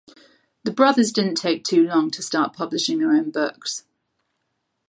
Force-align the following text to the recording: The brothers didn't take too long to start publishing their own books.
The 0.63 0.71
brothers 0.71 1.11
didn't 1.11 1.35
take 1.35 1.63
too 1.63 1.83
long 1.85 2.09
to 2.09 2.23
start 2.23 2.55
publishing 2.55 2.97
their 2.97 3.11
own 3.11 3.29
books. 3.29 3.83